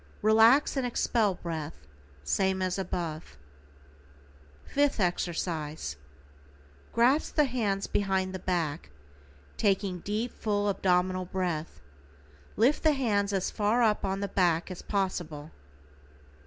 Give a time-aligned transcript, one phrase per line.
[0.23, 1.85] Relax and expel breath
[2.23, 3.37] same as above.
[4.65, 5.95] =FIFTH EXERCISE:=
[6.91, 8.89] Grasp the hands behind the back,
[9.57, 11.81] taking deep, full abdominal breath,
[12.57, 15.51] lift the hands as far up on the back as possible.